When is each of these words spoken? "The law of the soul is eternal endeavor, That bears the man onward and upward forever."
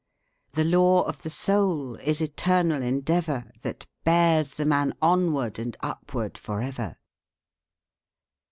"The 0.53 0.63
law 0.63 1.03
of 1.03 1.21
the 1.21 1.29
soul 1.29 1.95
is 1.97 2.21
eternal 2.21 2.81
endeavor, 2.81 3.51
That 3.61 3.85
bears 4.03 4.55
the 4.55 4.65
man 4.65 4.95
onward 4.99 5.59
and 5.59 5.77
upward 5.81 6.39
forever." 6.39 6.97